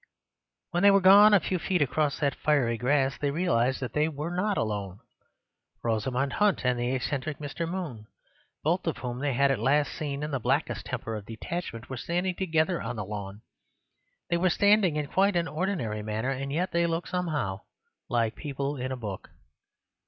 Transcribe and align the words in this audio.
When 0.71 0.81
they 0.81 0.89
were 0.89 0.99
gone 0.99 1.31
a 1.31 1.39
few 1.39 1.59
feet 1.59 1.79
across 1.83 2.17
that 2.19 2.33
fiery 2.33 2.75
grass 2.75 3.19
they 3.19 3.29
realized 3.29 3.79
that 3.81 3.93
they 3.93 4.07
were 4.07 4.35
not 4.35 4.57
alone. 4.57 4.99
Rosamund 5.83 6.33
Hunt 6.33 6.65
and 6.65 6.79
the 6.79 6.93
eccentric 6.95 7.37
Mr. 7.37 7.69
Moon, 7.69 8.07
both 8.63 8.87
of 8.87 8.97
whom 8.97 9.19
they 9.19 9.33
had 9.33 9.55
last 9.59 9.91
seen 9.93 10.23
in 10.23 10.31
the 10.31 10.39
blackest 10.39 10.87
temper 10.87 11.15
of 11.15 11.27
detachment, 11.27 11.87
were 11.87 11.97
standing 11.97 12.33
together 12.33 12.81
on 12.81 12.95
the 12.95 13.05
lawn. 13.05 13.41
They 14.27 14.37
were 14.37 14.49
standing 14.49 14.95
in 14.95 15.05
quite 15.05 15.35
an 15.35 15.47
ordinary 15.47 16.01
manner, 16.01 16.31
and 16.31 16.51
yet 16.51 16.71
they 16.71 16.87
looked 16.87 17.09
somehow 17.09 17.59
like 18.09 18.33
people 18.35 18.77
in 18.77 18.91
a 18.91 18.97
book. 18.97 19.29